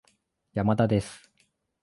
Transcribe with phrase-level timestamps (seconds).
[0.55, 1.29] 山田です